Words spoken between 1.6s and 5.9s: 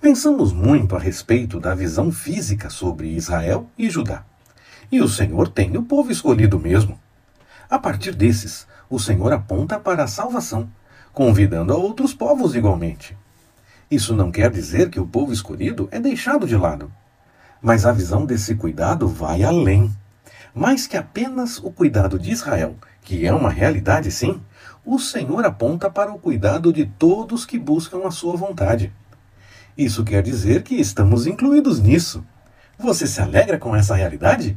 visão física sobre Israel e Judá. E o Senhor tem o